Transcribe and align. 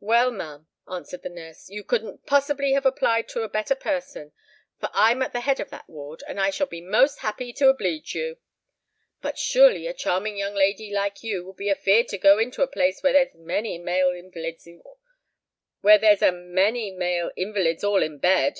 "Well, 0.00 0.30
ma'am," 0.32 0.68
answered 0.86 1.22
the 1.22 1.30
nurse, 1.30 1.70
"you 1.70 1.82
couldn't 1.82 2.26
possibly 2.26 2.72
have 2.72 2.84
applied 2.84 3.26
to 3.30 3.40
a 3.40 3.48
better 3.48 3.74
person; 3.74 4.32
for 4.78 4.90
I'm 4.92 5.22
at 5.22 5.32
the 5.32 5.40
head 5.40 5.60
of 5.60 5.70
that 5.70 5.88
ward, 5.88 6.22
and 6.28 6.38
I 6.38 6.50
shall 6.50 6.66
be 6.66 6.82
most 6.82 7.20
happy 7.20 7.54
to 7.54 7.70
obleege 7.70 8.14
you. 8.14 8.36
But 9.22 9.38
surely 9.38 9.86
a 9.86 9.94
charming 9.94 10.36
young 10.36 10.52
lady 10.52 10.92
like 10.92 11.22
you 11.22 11.42
will 11.42 11.54
be 11.54 11.70
afeard 11.70 12.08
to 12.08 12.18
go 12.18 12.38
into 12.38 12.62
a 12.62 12.68
place 12.68 13.02
where 13.02 13.14
there's 13.14 13.32
a 13.34 13.38
many 13.38 13.78
male 13.78 14.10
inwalids 17.34 17.82
all 17.82 18.02
in 18.02 18.18
bed?" 18.18 18.58